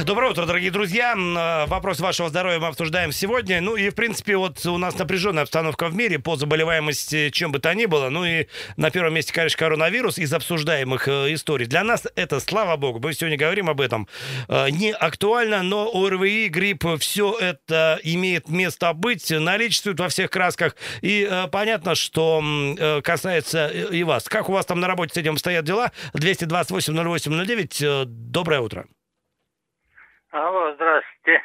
Доброе 0.00 0.30
утро, 0.30 0.46
дорогие 0.46 0.70
друзья. 0.70 1.14
Э, 1.14 1.66
Вопрос 1.66 2.00
вашего 2.00 2.30
здоровья 2.30 2.58
мы 2.58 2.68
обсуждаем 2.68 3.12
сегодня. 3.12 3.60
Ну 3.60 3.76
и, 3.76 3.90
в 3.90 3.94
принципе, 3.94 4.36
вот 4.36 4.64
у 4.64 4.78
нас 4.78 4.98
напряженная 4.98 5.42
обстановка 5.42 5.88
в 5.88 5.94
мире 5.94 6.18
по 6.18 6.36
заболеваемости 6.36 7.28
чем 7.30 7.52
бы 7.52 7.58
то 7.58 7.72
ни 7.74 7.84
было. 7.84 8.08
Ну 8.08 8.24
и 8.24 8.46
на 8.76 8.90
первом 8.90 9.14
месте, 9.14 9.34
конечно, 9.34 9.58
коронавирус 9.58 10.18
из 10.18 10.32
обсуждаемых 10.32 11.06
э, 11.08 11.34
историй. 11.34 11.66
Для 11.66 11.84
нас 11.84 12.04
это, 12.16 12.40
слава 12.40 12.76
богу, 12.76 13.00
мы 13.00 13.12
сегодня 13.12 13.36
говорим 13.36 13.68
об 13.68 13.80
этом, 13.80 14.08
э, 14.48 14.70
не 14.70 14.92
актуально, 14.92 15.62
но 15.62 15.90
ОРВИ, 15.92 16.48
грипп, 16.48 16.84
все 16.98 17.36
это 17.38 18.00
имеет 18.02 18.48
место 18.48 18.94
быть, 18.94 19.30
наличествует 19.30 20.00
во 20.00 20.08
всех 20.08 20.30
красках. 20.30 20.74
И 21.02 21.30
понятно, 21.52 21.94
что 21.94 22.42
касается 23.04 23.68
и 23.68 24.02
вас. 24.04 24.24
Как 24.24 24.48
у 24.48 24.52
вас 24.52 24.66
там 24.66 24.80
на 24.80 24.88
работе 24.88 25.14
с 25.14 25.16
этим 25.18 25.36
стоят 25.36 25.64
дела? 25.64 25.92
228-08-09. 26.14 28.04
Э, 28.04 28.04
Доброе 28.06 28.60
утро. 28.60 28.86
Алло, 30.32 30.72
здравствуйте. 30.72 31.42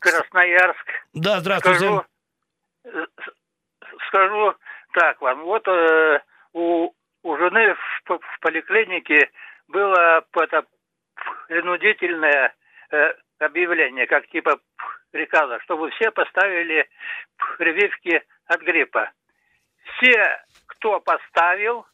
Красноярск. 0.00 0.86
Да, 1.14 1.40
здравствуйте. 1.40 1.78
Скажу, 1.78 2.04
скажу 4.06 4.54
так 4.92 5.20
вам. 5.20 5.42
Вот 5.42 5.66
э, 5.66 6.20
у, 6.52 6.92
у 7.24 7.36
жены 7.36 7.74
в, 7.74 8.18
в 8.18 8.40
поликлинике 8.40 9.30
было 9.66 10.24
это 10.32 10.64
принудительное 11.48 12.54
э, 12.92 13.12
объявление, 13.40 14.06
как 14.06 14.28
типа 14.28 14.60
приказа, 15.10 15.58
чтобы 15.64 15.90
все 15.90 16.12
поставили 16.12 16.88
прививки 17.58 18.22
от 18.46 18.60
гриппа. 18.60 19.10
Все, 19.96 20.40
кто 20.66 21.00
поставил, 21.00 21.84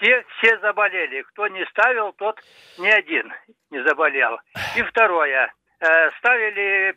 те 0.00 0.24
все 0.38 0.58
заболели. 0.58 1.22
Кто 1.22 1.46
не 1.48 1.64
ставил, 1.66 2.12
тот 2.14 2.40
ни 2.78 2.88
один 2.88 3.32
не 3.70 3.82
заболел. 3.84 4.38
И 4.76 4.82
второе. 4.82 5.52
Э, 5.80 6.10
ставили 6.18 6.96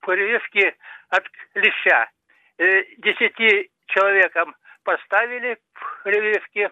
прививки 0.00 0.76
от 1.08 1.24
леща. 1.54 2.10
Э, 2.58 2.82
Десяти 2.98 3.70
человекам 3.86 4.54
поставили 4.84 5.58
прививки. 6.02 6.70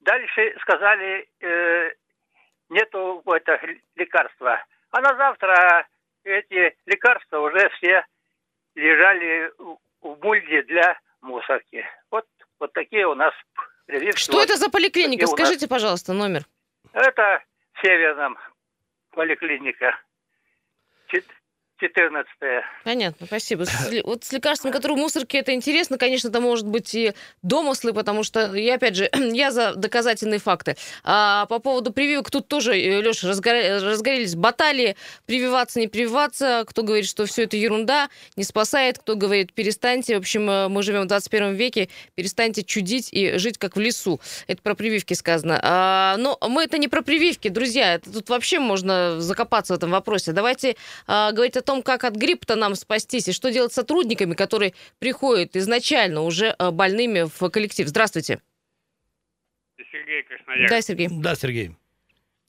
Дальше 0.00 0.54
сказали, 0.60 1.28
э, 1.40 1.92
нету 2.68 3.22
это 3.26 3.60
лекарства. 3.96 4.62
А 4.90 5.00
на 5.00 5.14
завтра 5.16 5.86
эти 6.24 6.76
лекарства 6.86 7.38
уже 7.40 7.68
все 7.70 8.04
лежали 8.74 9.50
в- 9.58 9.78
бульде 10.16 10.62
для 10.64 10.98
мусорки. 11.22 11.86
Вот, 12.10 12.26
вот 12.60 12.72
такие 12.74 13.06
у 13.06 13.14
нас 13.14 13.32
прививки. 13.86 14.20
Что 14.20 14.42
это 14.42 14.56
за 14.56 14.68
поликлиника? 14.70 15.24
у 15.24 15.26
нас. 15.26 15.30
Скажите, 15.30 15.68
пожалуйста, 15.68 16.12
номер. 16.12 16.44
Это 16.92 17.42
в 17.74 17.80
Северном 17.82 18.38
поликлиника. 19.10 19.98
Чет- 21.80 21.94
14 21.94 22.26
Понятно, 22.84 23.26
спасибо. 23.26 23.64
С 23.64 23.90
вот 24.04 24.24
с 24.24 24.32
лекарствами, 24.32 24.72
которые 24.72 24.96
в 24.96 25.00
мусорке, 25.00 25.38
это 25.38 25.54
интересно. 25.54 25.98
Конечно, 25.98 26.28
это 26.28 26.40
может 26.40 26.66
быть 26.66 26.94
и 26.94 27.12
домыслы, 27.42 27.92
потому 27.92 28.22
что, 28.22 28.54
я 28.54 28.74
опять 28.74 28.96
же, 28.96 29.10
я 29.32 29.50
за 29.50 29.74
доказательные 29.74 30.40
факты. 30.40 30.76
А 31.04 31.46
по 31.46 31.58
поводу 31.58 31.92
прививок, 31.92 32.30
тут 32.30 32.48
тоже, 32.48 32.74
Леша, 32.74 33.28
разгорелись 33.28 34.34
баталии, 34.34 34.96
прививаться, 35.26 35.80
не 35.80 35.88
прививаться. 35.88 36.64
Кто 36.66 36.82
говорит, 36.82 37.06
что 37.06 37.26
все 37.26 37.44
это 37.44 37.56
ерунда, 37.56 38.08
не 38.36 38.44
спасает, 38.44 38.98
кто 38.98 39.16
говорит, 39.16 39.52
перестаньте. 39.52 40.16
В 40.16 40.18
общем, 40.18 40.48
э, 40.48 40.68
мы 40.68 40.82
живем 40.82 41.02
в 41.02 41.06
21 41.06 41.54
веке, 41.54 41.88
перестаньте 42.14 42.62
чудить 42.62 43.08
и 43.12 43.38
жить 43.38 43.58
как 43.58 43.76
в 43.76 43.80
лесу. 43.80 44.20
Это 44.46 44.62
про 44.62 44.74
прививки 44.74 45.14
сказано. 45.14 45.60
А, 45.62 46.16
но 46.18 46.38
мы 46.48 46.64
это 46.64 46.78
не 46.78 46.88
про 46.88 47.02
прививки, 47.02 47.48
друзья. 47.48 47.94
Это 47.94 48.12
тут 48.12 48.28
вообще 48.28 48.58
можно 48.58 49.20
закопаться 49.20 49.74
в 49.74 49.76
этом 49.76 49.90
вопросе. 49.90 50.32
Давайте 50.32 50.76
а, 51.06 51.32
говорить 51.32 51.56
о 51.56 51.62
том, 51.64 51.82
как 51.82 52.04
от 52.04 52.14
гриппа 52.14 52.54
нам 52.54 52.74
спастись, 52.74 53.28
и 53.28 53.32
что 53.32 53.50
делать 53.50 53.72
с 53.72 53.76
сотрудниками, 53.76 54.34
которые 54.34 54.74
приходят 54.98 55.56
изначально 55.56 56.22
уже 56.22 56.54
а, 56.58 56.70
больными 56.70 57.28
в 57.28 57.50
коллектив. 57.50 57.86
Здравствуйте. 57.88 58.40
Сергей 59.90 60.22
Красноярск. 60.22 60.70
Да, 60.70 60.80
Сергей. 60.80 61.08
Да, 61.10 61.34
Сергей. 61.34 61.70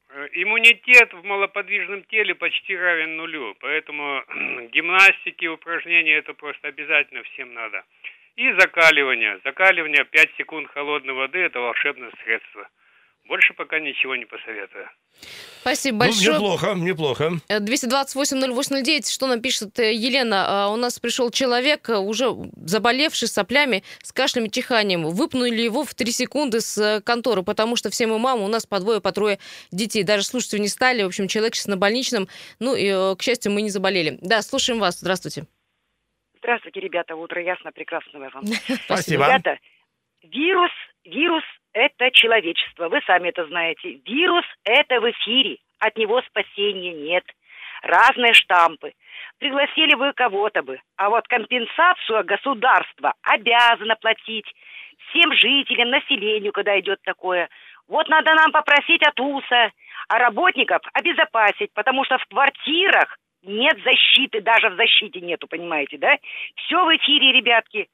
Э, 0.10 0.28
Иммунитет 0.34 1.14
в 1.14 1.24
малоподвижном 1.24 2.04
теле 2.06 2.36
почти 2.36 2.76
равен 2.76 3.18
нулю, 3.18 3.56
поэтому 3.60 4.24
гимнастики, 4.72 5.46
упражнения 5.46 6.16
это 6.16 6.34
просто 6.34 6.70
обязательно 6.70 7.24
всем 7.24 7.54
надо. 7.54 7.84
И 8.36 8.52
закаливание. 8.54 9.40
Закаливание 9.44 10.06
5 10.06 10.30
секунд 10.38 10.70
холодной 10.72 11.14
воды 11.14 11.40
это 11.40 11.60
волшебное 11.60 12.12
средство. 12.24 12.68
Больше 13.28 13.54
пока 13.56 13.80
ничего 13.80 14.16
не 14.16 14.26
посоветую. 14.26 14.88
Спасибо 15.62 15.96
Ну, 15.96 16.00
большое. 16.12 16.34
неплохо, 16.36 16.74
неплохо. 16.76 17.32
Э, 17.48 17.60
228-08-09, 17.60 19.12
что 19.12 19.26
нам 19.26 19.42
пишет 19.42 19.80
э, 19.80 19.94
Елена? 19.94 20.46
А, 20.48 20.70
У 20.70 20.76
нас 20.76 21.00
пришел 21.00 21.32
человек, 21.32 21.90
э, 21.90 21.98
уже 21.98 22.28
заболевший 22.56 23.28
соплями, 23.28 23.84
с 24.04 24.12
кашлем 24.12 24.46
и 24.46 24.52
чиханием. 24.52 25.06
Выпнули 25.06 25.60
его 25.60 25.84
в 25.84 25.96
3 25.96 26.12
секунды 26.12 26.62
с 26.62 26.78
э, 26.78 27.02
конторы, 27.02 27.42
потому 27.42 27.76
что 27.78 27.90
все 27.90 28.06
мы 28.06 28.20
мамы, 28.20 28.46
у 28.46 28.48
нас 28.48 28.68
по 28.68 28.80
двое, 28.80 29.02
по 29.02 29.12
трое 29.12 29.40
детей. 29.72 30.04
Даже 30.04 30.24
слушать 30.24 30.54
не 30.54 30.68
стали. 30.68 31.02
В 31.02 31.08
общем, 31.08 31.28
человек 31.28 31.56
сейчас 31.56 31.66
на 31.68 31.78
больничном. 31.78 32.28
Ну, 32.60 32.76
и, 32.76 32.86
э, 32.86 33.16
к 33.16 33.24
счастью, 33.24 33.52
мы 33.52 33.64
не 33.64 33.72
заболели. 33.72 34.20
Да, 34.22 34.44
слушаем 34.44 34.80
вас. 34.80 35.00
Здравствуйте. 35.00 35.48
Здравствуйте, 36.38 36.80
ребята. 36.80 37.16
Утро 37.16 37.42
ясно, 37.42 37.72
прекрасного 37.72 38.30
вам. 38.30 38.46
Спасибо. 38.86 39.26
Ребята, 39.26 39.58
вирус, 40.22 40.72
вирус– 41.06 41.44
это 41.76 42.10
человечество. 42.12 42.88
Вы 42.88 43.02
сами 43.06 43.30
это 43.30 43.46
знаете. 43.46 44.00
Вирус– 44.06 44.46
это 44.64 45.02
в 45.02 45.12
эфире. 45.12 45.58
От 45.80 45.98
него 45.98 46.22
спасения 46.22 46.94
нет. 46.94 47.26
Разные 47.84 48.34
штампы. 48.34 48.94
Пригласили 49.40 49.94
вы 49.96 50.14
кого-то 50.14 50.64
бы. 50.64 50.80
А 50.96 51.10
вот 51.10 51.28
компенсацию 51.28 52.24
государство 52.24 53.14
обязано 53.22 53.96
платить 53.98 54.48
всем 55.10 55.34
жителям, 55.34 55.90
населению, 55.90 56.54
когда 56.54 56.80
идет 56.80 57.02
такое. 57.04 57.50
Вот 57.90 58.08
надо 58.08 58.34
нам 58.34 58.52
попросить 58.54 59.06
от 59.06 59.20
УСа, 59.20 59.72
а 60.08 60.18
работников 60.18 60.82
обезопасить, 60.94 61.74
потому 61.74 62.06
что 62.06 62.18
в 62.18 62.26
квартирах 62.28 63.18
нет 63.44 63.78
защиты, 63.84 64.42
даже 64.42 64.70
в 64.70 64.76
защите 64.76 65.20
нету, 65.20 65.48
понимаете, 65.48 65.98
да? 65.98 66.18
Все 66.56 66.84
в 66.84 66.96
эфире, 66.96 67.34
ребятки. 67.34 67.90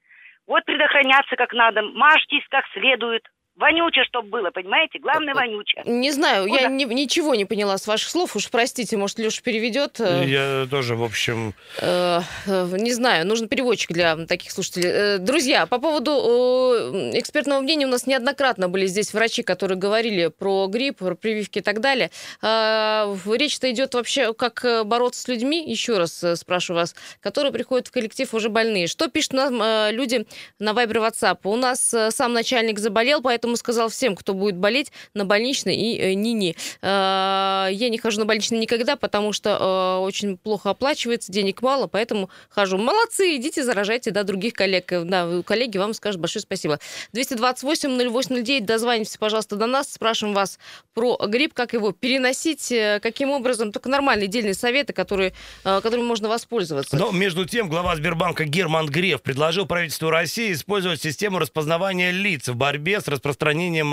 Вот 0.48 0.64
предохраняться 0.66 1.36
как 1.36 1.52
надо, 1.54 1.82
мажьтесь 1.82 2.46
как 2.50 2.66
следует, 2.74 3.28
Вонюче, 3.62 4.04
чтобы 4.04 4.28
было, 4.30 4.50
понимаете? 4.52 5.00
Главное, 5.00 5.34
вонюче. 5.34 5.82
Не 5.86 6.12
знаю, 6.12 6.48
Куда? 6.50 6.62
я 6.62 6.68
не- 6.68 6.86
ничего 6.86 7.36
не 7.36 7.46
поняла 7.46 7.78
с 7.78 7.88
ваших 7.88 8.10
слов. 8.10 8.36
Уж 8.36 8.50
простите, 8.50 8.98
может, 8.98 9.20
Леша 9.20 9.42
переведет. 9.44 10.00
э, 10.00 10.24
Я 10.28 10.68
тоже, 10.70 10.96
в 10.96 11.04
общем... 11.04 11.54
Э, 11.80 12.22
э, 12.48 12.68
Не 12.78 12.92
знаю, 12.94 13.26
нужен 13.28 13.48
переводчик 13.48 13.92
для 13.92 14.16
таких 14.26 14.52
слушателей. 14.52 14.90
Э, 14.90 15.18
Друзья, 15.20 15.66
по 15.68 15.78
поводу 15.80 16.12
э, 16.12 17.12
экспертного 17.20 17.62
мнения 17.62 17.86
у 17.86 17.90
нас 17.90 18.08
неоднократно 18.08 18.68
были 18.68 18.88
здесь 18.88 19.14
врачи, 19.14 19.44
которые 19.44 19.78
говорили 19.78 20.28
про 20.28 20.68
грипп, 20.68 20.98
про 20.98 21.16
прививки 21.16 21.60
и 21.60 21.62
так 21.62 21.80
далее. 21.82 22.10
Э, 22.42 23.16
Речь-то 23.26 23.70
идет 23.72 23.94
вообще, 23.94 24.34
как 24.34 24.66
э, 24.66 24.84
бороться 24.84 25.22
с 25.22 25.28
людьми, 25.28 25.64
еще 25.70 25.98
раз 25.98 26.24
э, 26.24 26.36
спрашиваю 26.36 26.82
вас, 26.82 26.96
которые 27.22 27.52
приходят 27.54 27.88
в 27.88 27.92
коллектив 27.92 28.34
уже 28.34 28.50
больные. 28.50 28.88
Что 28.88 29.08
пишут 29.08 29.34
нам 29.34 29.62
э, 29.62 29.92
люди 29.92 30.26
на 30.60 30.72
Viber 30.72 30.96
и 30.98 31.00
WhatsApp? 31.00 31.38
У 31.44 31.56
нас 31.56 31.94
э, 31.94 32.12
сам 32.12 32.34
начальник 32.34 32.80
заболел, 32.80 33.22
поэтому 33.22 33.51
сказал 33.56 33.90
всем, 33.90 34.16
кто 34.16 34.34
будет 34.34 34.56
болеть, 34.58 34.92
на 35.14 35.26
больничный 35.26 35.76
и 35.76 35.98
э, 36.00 36.14
ни-ни. 36.14 36.56
Э, 36.82 37.70
Я 37.72 37.90
не 37.90 37.98
хожу 37.98 38.20
на 38.20 38.26
больничный 38.26 38.60
никогда, 38.60 38.96
потому 38.96 39.34
что 39.34 39.98
э, 40.00 40.06
очень 40.06 40.38
плохо 40.38 40.70
оплачивается, 40.70 41.32
денег 41.32 41.62
мало, 41.62 41.88
поэтому 41.88 42.30
хожу. 42.50 42.78
Молодцы, 42.78 43.36
идите 43.36 43.64
заражайте, 43.64 44.12
да, 44.12 44.24
других 44.24 44.54
коллег. 44.54 44.92
Да, 44.92 45.42
коллеги 45.46 45.78
вам 45.78 45.94
скажут 45.94 46.22
большое 46.22 46.42
спасибо. 46.42 46.80
228-08-09, 47.14 48.62
дозвонимся, 48.62 49.18
пожалуйста, 49.20 49.56
до 49.56 49.66
нас, 49.66 49.92
спрашиваем 49.94 50.36
вас 50.36 50.60
про 50.94 51.18
грипп, 51.28 51.54
как 51.54 51.74
его 51.74 51.92
переносить, 51.92 52.72
э, 52.72 53.00
каким 53.02 53.32
образом, 53.32 53.72
только 53.72 53.90
нормальные 53.90 54.28
дельные 54.28 54.54
советы, 54.54 54.94
которые, 54.94 55.34
которыми 55.64 56.04
можно 56.04 56.30
воспользоваться. 56.30 56.96
Но 56.96 57.12
между 57.12 57.46
тем 57.46 57.70
глава 57.70 57.96
Сбербанка 57.96 58.46
Герман 58.46 58.88
Греф 58.88 59.22
предложил 59.22 59.66
правительству 59.66 60.10
России 60.10 60.54
использовать 60.54 61.02
систему 61.02 61.40
распознавания 61.40 62.12
лиц 62.12 62.48
в 62.48 62.56
борьбе 62.56 63.00
с 63.02 63.08
распространением 63.08 63.31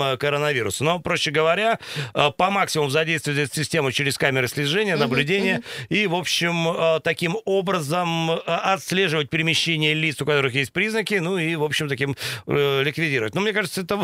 э, 0.01 0.17
коронавируса. 0.17 0.83
Но, 0.83 0.99
проще 0.99 1.31
говоря, 1.31 1.79
э, 2.13 2.31
по 2.35 2.49
максимуму 2.49 2.89
задействовать 2.89 3.39
эту 3.39 3.55
систему 3.55 3.91
через 3.91 4.17
камеры 4.17 4.47
слежения, 4.47 4.95
наблюдения 4.95 5.61
и, 5.89 6.07
в 6.07 6.15
общем, 6.15 6.69
э, 6.69 6.99
таким 7.03 7.37
образом 7.45 8.31
отслеживать 8.45 9.29
перемещение 9.29 9.93
лиц, 9.93 10.21
у 10.21 10.25
которых 10.25 10.53
есть 10.53 10.71
признаки, 10.73 11.15
ну 11.15 11.37
и, 11.37 11.55
в 11.55 11.63
общем, 11.63 11.87
таким 11.87 12.15
ликвидировать. 12.47 13.35
Но 13.35 13.41
мне 13.41 13.53
кажется, 13.53 13.81
это 13.81 13.99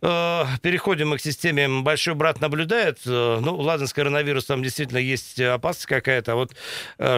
переходим 0.62 1.10
мы 1.10 1.18
к 1.18 1.20
системе 1.20 1.68
«Большой 1.82 2.14
брат 2.14 2.40
наблюдает». 2.40 2.98
Ну, 3.04 3.56
ладно, 3.56 3.86
с 3.86 3.92
коронавирусом 3.92 4.62
действительно 4.62 4.98
есть 4.98 5.40
опасность 5.40 5.86
какая-то, 5.86 6.34
вот 6.34 6.52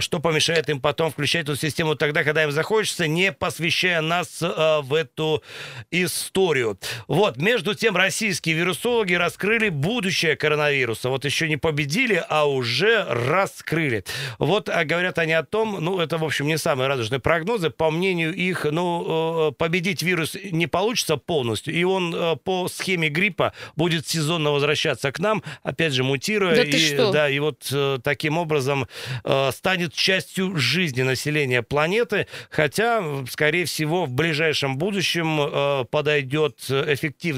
что 0.01 0.21
помешает 0.21 0.69
им 0.69 0.81
потом 0.81 1.11
включать 1.11 1.45
эту 1.45 1.57
систему 1.57 1.95
тогда, 1.95 2.25
когда 2.25 2.45
им 2.45 2.53
захочется, 2.53 3.07
не 3.07 3.33
посвящая 3.33 4.01
нас 4.01 4.41
в 4.41 4.95
эту 4.95 5.43
историю. 5.91 6.79
Вот, 7.07 7.37
между 7.49 7.75
тем, 7.75 7.97
российские 7.97 8.55
вирусологи 8.57 9.15
раскрыли 9.15 9.71
будущее 9.71 10.37
коронавируса. 10.37 11.09
Вот 11.09 11.25
еще 11.25 11.49
не 11.49 11.57
победили, 11.57 12.23
а 12.29 12.47
уже 12.47 13.07
раскрыли. 13.09 14.05
Вот 14.39 14.69
а 14.69 14.85
говорят 14.85 15.19
они 15.19 15.33
о 15.33 15.43
том, 15.43 15.79
ну, 15.81 15.99
это, 15.99 16.19
в 16.19 16.25
общем, 16.25 16.47
не 16.47 16.59
самые 16.59 16.89
радужные 16.89 17.21
прогнозы. 17.21 17.71
По 17.71 17.91
мнению 17.91 18.35
их, 18.35 18.67
ну, 18.71 19.49
э, 19.49 19.53
победить 19.53 20.03
вирус 20.03 20.37
не 20.53 20.67
получится 20.67 21.17
полностью, 21.17 21.73
и 21.73 21.85
он 21.85 22.15
э, 22.15 22.37
по 22.37 22.69
схеме 22.69 23.09
гриппа 23.09 23.55
будет 23.77 24.07
сезонно 24.07 24.51
возвращаться 24.51 25.11
к 25.11 25.19
нам, 25.19 25.43
опять 25.63 25.95
же, 25.95 26.05
мутируя. 26.05 26.55
Да 26.55 26.65
и, 26.65 26.79
что? 26.79 27.13
да, 27.13 27.31
и 27.31 27.39
вот 27.39 27.67
э, 27.73 27.99
таким 28.05 28.37
образом 28.37 28.87
станет 29.53 29.95
частью 29.95 30.55
жизни 30.59 31.01
населения 31.01 31.63
планеты, 31.63 32.27
хотя, 32.51 33.03
скорее 33.31 33.65
всего, 33.65 34.05
в 34.05 34.11
ближайшем 34.11 34.77
будущем 34.77 35.87
подойдет 35.87 36.59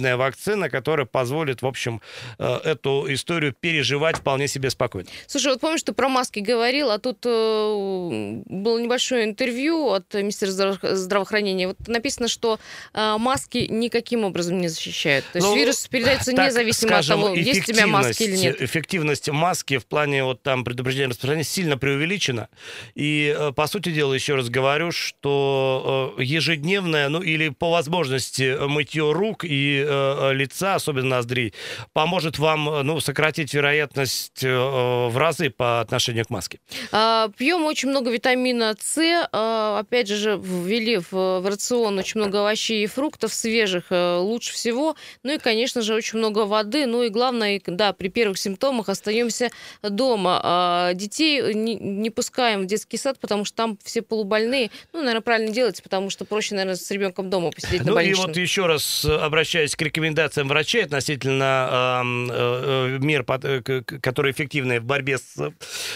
эффективная 0.00 0.16
вакцина, 0.16 0.70
которая 0.70 1.06
позволит, 1.06 1.62
в 1.62 1.66
общем, 1.66 2.00
э, 2.38 2.58
эту 2.64 3.06
историю 3.12 3.54
переживать 3.58 4.16
вполне 4.16 4.48
себе 4.48 4.70
спокойно. 4.70 5.08
Слушай, 5.26 5.52
вот 5.52 5.60
помнишь, 5.60 5.82
ты 5.82 5.92
про 5.92 6.08
маски 6.08 6.40
говорил, 6.40 6.90
а 6.90 6.98
тут 6.98 7.18
э, 7.26 8.42
было 8.46 8.78
небольшое 8.78 9.24
интервью 9.24 9.90
от 9.90 10.12
Министерства 10.14 10.72
здраво- 10.72 10.94
здравоохранения. 10.96 11.68
Вот 11.68 11.76
написано, 11.86 12.28
что 12.28 12.58
э, 12.94 13.16
маски 13.18 13.66
никаким 13.68 14.24
образом 14.24 14.60
не 14.60 14.68
защищают. 14.68 15.24
То 15.32 15.38
есть 15.38 15.48
Ну, 15.48 15.54
вирус 15.54 15.86
передается 15.88 16.32
так, 16.32 16.48
независимо 16.48 16.88
скажем, 16.88 17.20
от 17.20 17.24
того, 17.26 17.36
есть 17.36 17.68
у 17.68 17.72
тебя 17.72 17.86
маски 17.86 18.22
или 18.22 18.36
нет. 18.36 18.62
Эффективность 18.62 19.28
маски 19.28 19.78
в 19.78 19.86
плане 19.86 20.24
вот 20.24 20.42
там 20.42 20.64
предупреждения 20.64 21.08
распространения 21.08 21.44
сильно 21.44 21.76
преувеличена. 21.76 22.48
И, 22.94 23.36
по 23.54 23.66
сути 23.66 23.90
дела, 23.92 24.14
еще 24.14 24.34
раз 24.34 24.48
говорю, 24.48 24.92
что 24.92 26.14
ежедневное, 26.18 27.08
ну 27.08 27.20
или 27.20 27.50
по 27.50 27.70
возможности 27.70 28.56
мытье 28.66 29.12
рук 29.12 29.44
и 29.44 29.86
э, 29.90 30.32
лица, 30.34 30.74
особенно 30.76 31.08
ноздрей, 31.16 31.52
поможет 31.92 32.38
вам, 32.38 32.68
э, 32.68 32.82
ну, 32.82 33.00
сократить 33.00 33.52
вероятность 33.54 34.42
э, 34.44 34.48
в 35.08 35.16
разы 35.16 35.50
по 35.50 35.80
отношению 35.80 36.24
к 36.24 36.30
маске. 36.30 36.60
А, 36.92 37.28
Пьем 37.36 37.64
очень 37.64 37.88
много 37.90 38.10
витамина 38.10 38.74
С. 38.80 38.98
А, 39.32 39.78
Опять 39.80 40.08
же, 40.08 40.40
ввели 40.42 40.98
в, 40.98 41.12
в 41.12 41.46
рацион 41.48 41.98
очень 41.98 42.20
много 42.20 42.40
овощей 42.40 42.84
и 42.84 42.86
фруктов 42.86 43.32
свежих 43.34 43.84
э, 43.90 44.16
лучше 44.18 44.52
всего. 44.52 44.96
Ну 45.22 45.34
и, 45.34 45.38
конечно 45.38 45.82
же, 45.82 45.94
очень 45.94 46.18
много 46.18 46.46
воды. 46.46 46.86
Ну 46.86 47.02
и 47.02 47.08
главное, 47.08 47.60
да, 47.66 47.92
при 47.92 48.08
первых 48.08 48.38
симптомах 48.38 48.88
остаемся 48.88 49.50
дома. 49.82 50.40
А, 50.42 50.94
Детей 50.94 51.54
не, 51.54 51.74
не 51.76 52.10
пускаем 52.10 52.62
в 52.62 52.66
детский 52.66 52.96
сад, 52.96 53.18
потому 53.20 53.44
что 53.44 53.56
там 53.56 53.78
все 53.82 54.02
полубольные. 54.02 54.70
Ну, 54.92 55.00
наверное, 55.00 55.20
правильно 55.22 55.52
делать, 55.52 55.82
потому 55.82 56.10
что 56.10 56.24
проще, 56.24 56.54
наверное, 56.54 56.76
с 56.76 56.90
ребенком 56.90 57.30
дома 57.30 57.50
посидеть 57.50 57.80
на 57.80 57.86
Ну 57.86 57.92
и 57.92 57.94
больничном. 57.94 58.26
вот 58.28 58.36
еще 58.36 58.66
раз 58.66 59.04
э, 59.04 59.14
обращаюсь 59.16 59.74
к 59.80 59.82
рекомендациям 59.82 60.46
врачей 60.46 60.84
относительно 60.84 62.02
э, 62.02 62.28
э, 62.32 62.98
мер, 63.00 63.24
э, 63.26 63.82
которые 64.02 64.32
эффективны 64.32 64.78
в 64.78 64.84
борьбе 64.84 65.16
с 65.16 65.38
э, 65.38 65.52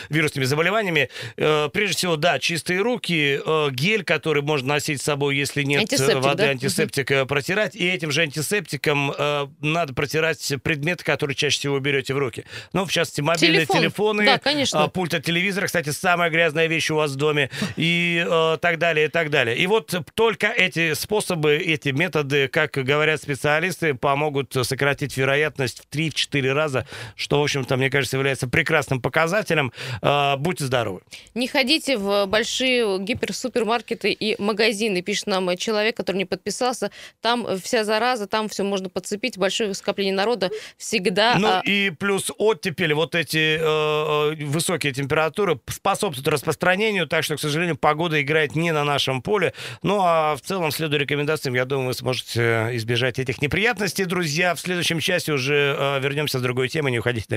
вирусными 0.09 0.47
заболеваниями. 0.47 1.11
Э, 1.37 1.69
Прежде 1.71 1.97
всего, 1.99 2.17
да, 2.17 2.39
чистые 2.39 2.81
руки, 2.81 3.39
э, 3.45 3.69
гель, 3.73 4.03
который 4.03 4.41
можно 4.43 4.69
носить 4.69 5.03
с 5.03 5.05
собой, 5.05 5.37
если 5.37 5.65
нет 5.65 5.81
э, 5.81 5.83
Антисептик, 5.83 6.23
воды, 6.23 6.43
да? 6.45 6.49
антисептик 6.49 7.11
э, 7.11 7.27
протирать. 7.27 7.77
И 7.77 7.87
этим 7.87 8.11
же 8.11 8.23
антисептиком 8.23 9.13
э, 9.17 9.49
надо 9.61 9.93
протирать 9.93 10.55
предметы, 10.63 11.05
которые 11.05 11.37
чаще 11.37 11.59
всего 11.59 11.79
берете 11.79 12.15
в 12.15 12.19
руки. 12.19 12.47
Ну, 12.73 12.87
в 12.87 12.91
частности, 12.91 13.21
мобильные 13.21 13.67
Телефон. 13.67 13.81
телефоны, 13.81 14.25
Да, 14.25 14.39
конечно. 14.39 14.83
а, 14.85 14.89
пульт 14.89 15.13
от 15.13 15.25
телевизора, 15.25 15.67
кстати, 15.67 15.91
самая 15.91 16.31
грязная 16.31 16.69
вещь 16.69 16.91
у 16.91 16.97
вас 16.97 17.11
в 17.11 17.17
доме, 17.17 17.51
и 17.77 18.25
э, 18.27 18.57
так 18.63 18.79
далее, 18.79 19.07
и 19.07 19.09
так 19.11 19.29
далее. 19.29 19.59
И 19.59 19.67
вот 19.67 19.95
только 20.15 20.47
эти 20.47 20.95
способы, 20.95 21.57
эти 21.57 21.91
методы, 21.91 22.49
как 22.49 22.71
говорят 22.73 23.21
специалисты, 23.21 23.74
помогут 24.01 24.57
сократить 24.63 25.17
вероятность 25.17 25.83
в 25.83 25.95
3-4 25.95 26.53
раза, 26.53 26.87
что, 27.17 27.41
в 27.41 27.43
общем-то, 27.43 27.77
мне 27.77 27.91
кажется, 27.91 28.17
является 28.17 28.49
прекрасным 28.49 29.01
показателем. 29.01 29.73
Э, 30.03 30.37
будьте 30.37 30.65
здоровы. 30.65 31.01
Не 31.35 31.49
ходите 31.49 31.97
в 31.97 32.27
большие 32.27 32.99
гиперсупермаркеты 32.99 34.13
и 34.13 34.41
магазины, 34.41 35.03
пишет 35.03 35.27
нам 35.27 35.57
человек, 35.57 35.97
который 35.97 36.19
не 36.19 36.25
подписался. 36.25 36.91
Там 37.21 37.59
вся 37.59 37.85
зараза, 37.85 38.27
там 38.27 38.49
все 38.49 38.63
можно 38.63 38.89
подцепить, 38.89 39.39
большое 39.39 39.75
скопление 39.75 40.15
народа 40.15 40.51
всегда. 40.77 41.37
Ну 41.39 41.49
а, 41.49 41.63
и 41.65 41.91
плюс 41.91 42.31
оттепель, 42.39 42.95
вот 42.95 43.15
эти 43.15 43.59
э, 43.59 44.35
э, 44.41 44.45
высокие 44.45 44.93
температуры 44.93 45.59
способствуют 45.69 46.29
распространению, 46.29 47.07
так 47.07 47.25
что, 47.25 47.37
к 47.37 47.41
сожалению, 47.41 47.77
погода 47.77 48.21
играет 48.21 48.55
не 48.55 48.73
на 48.73 48.85
нашем 48.85 49.23
поле. 49.23 49.55
Ну 49.83 50.01
а 50.03 50.37
в 50.37 50.41
целом, 50.41 50.71
следуя 50.71 51.01
рекомендациям, 51.01 51.55
я 51.55 51.65
думаю, 51.65 51.89
вы 51.89 51.95
сможете 51.95 52.71
избежать 52.73 53.19
этих 53.19 53.43
неприятностей, 53.43 53.64
друзья. 54.05 54.55
В 54.55 54.61
следующем 54.61 55.01
часе 55.01 55.33
уже 55.33 55.77
э, 55.79 56.01
вернемся 56.01 56.39
с 56.39 56.43
другой 56.43 56.69
темой, 56.69 56.93
не 56.93 56.99
уходите 56.99 57.27
далеко. 57.29 57.33